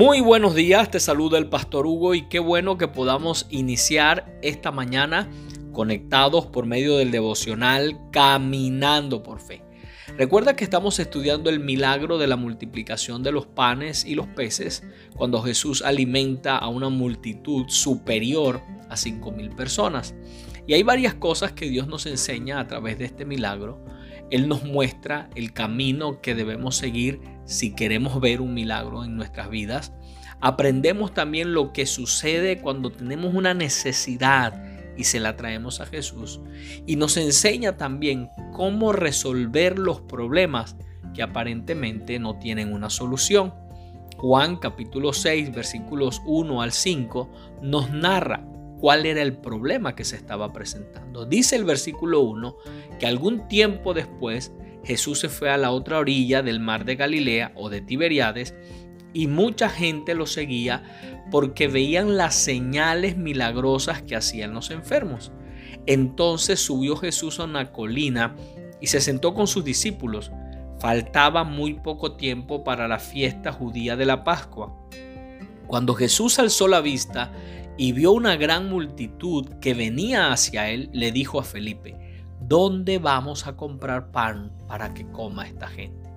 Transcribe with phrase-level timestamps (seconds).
[0.00, 4.72] Muy buenos días, te saluda el pastor Hugo y qué bueno que podamos iniciar esta
[4.72, 5.28] mañana
[5.72, 9.62] conectados por medio del devocional Caminando por Fe.
[10.16, 14.84] Recuerda que estamos estudiando el milagro de la multiplicación de los panes y los peces
[15.16, 20.14] cuando Jesús alimenta a una multitud superior a cinco mil personas.
[20.66, 23.84] Y hay varias cosas que Dios nos enseña a través de este milagro.
[24.30, 29.50] Él nos muestra el camino que debemos seguir si queremos ver un milagro en nuestras
[29.50, 29.92] vidas.
[30.40, 34.62] Aprendemos también lo que sucede cuando tenemos una necesidad
[34.96, 36.40] y se la traemos a Jesús.
[36.86, 40.76] Y nos enseña también cómo resolver los problemas
[41.14, 43.52] que aparentemente no tienen una solución.
[44.16, 47.30] Juan capítulo 6 versículos 1 al 5
[47.62, 48.44] nos narra
[48.80, 51.26] cuál era el problema que se estaba presentando.
[51.26, 52.56] Dice el versículo 1
[52.98, 54.52] que algún tiempo después
[54.84, 58.54] Jesús se fue a la otra orilla del mar de Galilea o de Tiberiades
[59.12, 60.82] y mucha gente lo seguía
[61.30, 65.32] porque veían las señales milagrosas que hacían los enfermos.
[65.86, 68.34] Entonces subió Jesús a una colina
[68.80, 70.32] y se sentó con sus discípulos.
[70.78, 74.74] Faltaba muy poco tiempo para la fiesta judía de la Pascua.
[75.70, 77.30] Cuando Jesús alzó la vista
[77.78, 83.46] y vio una gran multitud que venía hacia él, le dijo a Felipe, ¿dónde vamos
[83.46, 86.10] a comprar pan para que coma esta gente?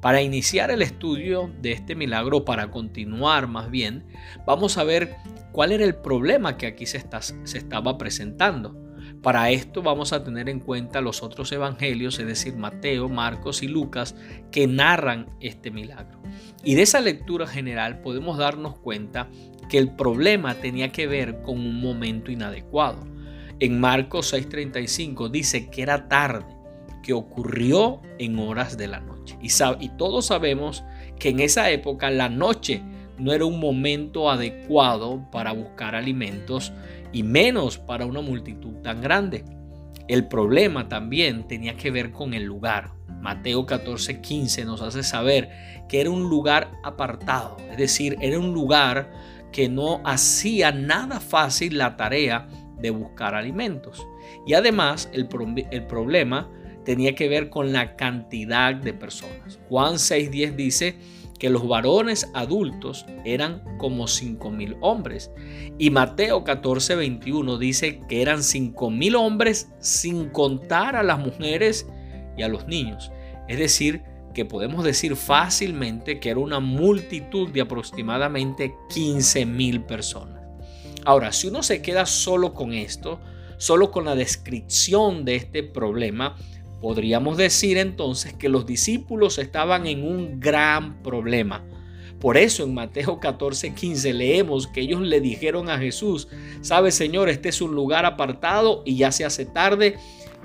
[0.00, 4.06] Para iniciar el estudio de este milagro, para continuar más bien,
[4.46, 5.16] vamos a ver
[5.52, 7.04] cuál era el problema que aquí se,
[7.44, 8.74] se estaba presentando.
[9.22, 13.68] Para esto vamos a tener en cuenta los otros evangelios, es decir, Mateo, Marcos y
[13.68, 14.16] Lucas,
[14.50, 16.20] que narran este milagro.
[16.64, 19.28] Y de esa lectura general podemos darnos cuenta
[19.68, 22.98] que el problema tenía que ver con un momento inadecuado.
[23.60, 26.44] En Marcos 6:35 dice que era tarde
[27.04, 29.38] que ocurrió en horas de la noche.
[29.40, 29.48] Y,
[29.84, 30.82] y todos sabemos
[31.18, 32.82] que en esa época la noche
[33.18, 36.72] no era un momento adecuado para buscar alimentos
[37.12, 39.44] y menos para una multitud tan grande.
[40.08, 42.92] El problema también tenía que ver con el lugar.
[43.20, 45.50] Mateo 14:15 nos hace saber
[45.88, 49.12] que era un lugar apartado, es decir, era un lugar
[49.52, 54.04] que no hacía nada fácil la tarea de buscar alimentos.
[54.46, 55.28] Y además el,
[55.70, 56.50] el problema
[56.84, 59.60] tenía que ver con la cantidad de personas.
[59.68, 60.96] Juan 6.10 dice
[61.38, 65.30] que los varones adultos eran como 5.000 hombres.
[65.78, 71.86] Y Mateo 14.21 dice que eran 5.000 hombres sin contar a las mujeres
[72.36, 73.10] y a los niños.
[73.48, 80.42] Es decir, que podemos decir fácilmente que era una multitud de aproximadamente 15.000 personas.
[81.04, 83.20] Ahora, si uno se queda solo con esto,
[83.58, 86.36] solo con la descripción de este problema,
[86.82, 91.64] Podríamos decir entonces que los discípulos estaban en un gran problema.
[92.18, 96.26] Por eso en Mateo 14, 15 leemos que ellos le dijeron a Jesús,
[96.60, 99.96] sabe Señor, este es un lugar apartado y ya se hace tarde,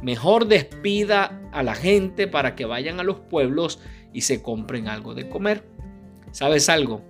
[0.03, 3.79] mejor despida a la gente para que vayan a los pueblos
[4.13, 5.67] y se compren algo de comer.
[6.31, 7.01] ¿Sabes algo?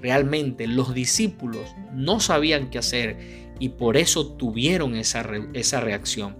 [0.00, 6.36] Realmente los discípulos no sabían qué hacer y por eso tuvieron esa, esa reacción.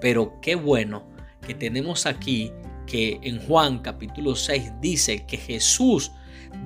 [0.00, 1.10] Pero qué bueno
[1.46, 2.52] que tenemos aquí,
[2.86, 6.12] que en Juan capítulo 6 dice que Jesús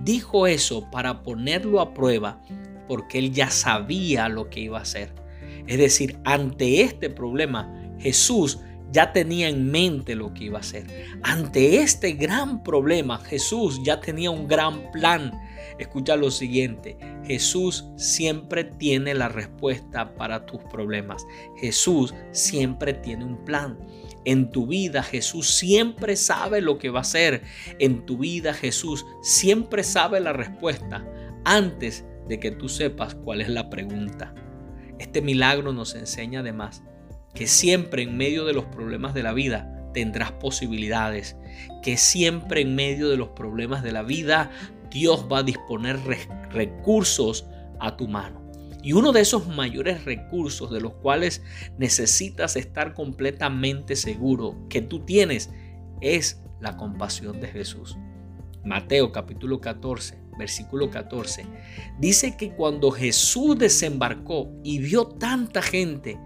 [0.02, 2.40] dijo eso para ponerlo a prueba,
[2.88, 5.12] porque él ya sabía lo que iba a hacer.
[5.66, 10.86] Es decir, ante este problema, Jesús ya tenía en mente lo que iba a hacer.
[11.22, 15.32] Ante este gran problema, Jesús ya tenía un gran plan.
[15.78, 21.26] Escucha lo siguiente, Jesús siempre tiene la respuesta para tus problemas.
[21.56, 23.76] Jesús siempre tiene un plan.
[24.24, 27.42] En tu vida Jesús siempre sabe lo que va a hacer.
[27.78, 31.06] En tu vida Jesús siempre sabe la respuesta
[31.44, 34.34] antes de que tú sepas cuál es la pregunta.
[34.98, 36.82] Este milagro nos enseña además
[37.34, 41.36] que siempre en medio de los problemas de la vida tendrás posibilidades,
[41.82, 44.50] que siempre en medio de los problemas de la vida
[44.90, 45.98] Dios va a disponer
[46.50, 47.46] recursos
[47.80, 48.43] a tu mano.
[48.84, 51.42] Y uno de esos mayores recursos de los cuales
[51.78, 55.50] necesitas estar completamente seguro que tú tienes
[56.02, 57.96] es la compasión de Jesús.
[58.62, 61.46] Mateo capítulo 14, versículo 14,
[61.98, 66.18] dice que cuando Jesús desembarcó y vio tanta gente,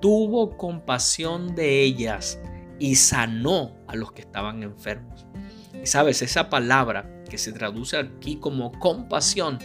[0.00, 2.40] tuvo compasión de ellas
[2.78, 5.26] y sanó a los que estaban enfermos.
[5.82, 9.58] Y sabes, esa palabra que se traduce aquí como compasión,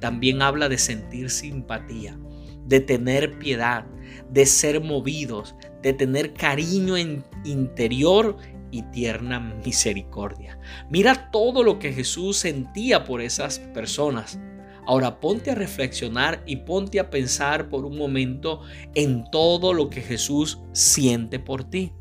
[0.00, 2.18] también habla de sentir simpatía,
[2.66, 3.86] de tener piedad,
[4.30, 6.96] de ser movidos, de tener cariño
[7.44, 8.36] interior
[8.70, 10.58] y tierna misericordia.
[10.90, 14.40] Mira todo lo que Jesús sentía por esas personas.
[14.86, 18.60] Ahora ponte a reflexionar y ponte a pensar por un momento
[18.94, 21.92] en todo lo que Jesús siente por ti.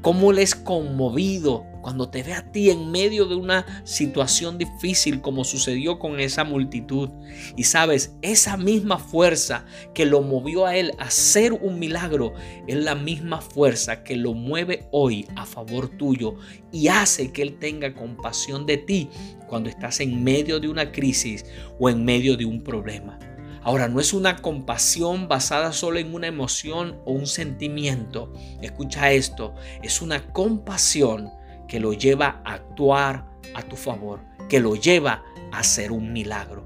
[0.00, 5.20] Cómo le es conmovido cuando te ve a ti en medio de una situación difícil
[5.20, 7.10] como sucedió con esa multitud.
[7.56, 12.32] Y sabes, esa misma fuerza que lo movió a él a hacer un milagro
[12.66, 16.36] es la misma fuerza que lo mueve hoy a favor tuyo
[16.70, 19.10] y hace que él tenga compasión de ti
[19.48, 21.44] cuando estás en medio de una crisis
[21.78, 23.18] o en medio de un problema.
[23.64, 28.32] Ahora, no es una compasión basada solo en una emoción o un sentimiento.
[28.60, 31.30] Escucha esto, es una compasión
[31.68, 33.24] que lo lleva a actuar
[33.54, 35.22] a tu favor, que lo lleva
[35.52, 36.61] a hacer un milagro.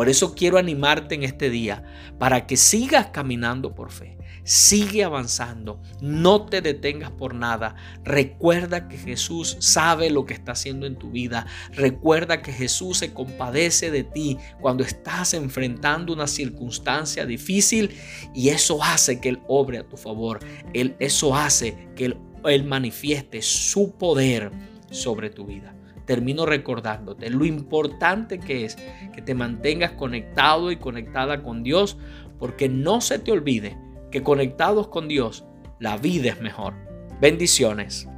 [0.00, 1.84] Por eso quiero animarte en este día
[2.18, 4.16] para que sigas caminando por fe.
[4.44, 7.76] Sigue avanzando, no te detengas por nada.
[8.02, 11.46] Recuerda que Jesús sabe lo que está haciendo en tu vida.
[11.72, 17.90] Recuerda que Jesús se compadece de ti cuando estás enfrentando una circunstancia difícil
[18.34, 20.40] y eso hace que Él obre a tu favor.
[20.72, 22.16] Eso hace que
[22.46, 24.50] él manifieste su poder
[24.90, 25.74] sobre tu vida.
[26.10, 28.76] Termino recordándote lo importante que es
[29.14, 31.98] que te mantengas conectado y conectada con Dios,
[32.36, 33.78] porque no se te olvide
[34.10, 35.44] que conectados con Dios,
[35.78, 36.74] la vida es mejor.
[37.20, 38.08] Bendiciones.